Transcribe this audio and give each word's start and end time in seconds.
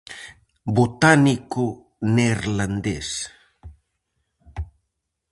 Botánico 0.77 1.65
neerlandés. 2.15 3.09